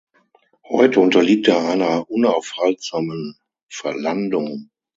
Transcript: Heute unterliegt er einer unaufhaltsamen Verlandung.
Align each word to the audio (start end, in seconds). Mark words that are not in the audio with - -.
Heute 0.67 0.99
unterliegt 0.99 1.47
er 1.47 1.59
einer 1.59 2.09
unaufhaltsamen 2.09 3.37
Verlandung. 3.69 4.71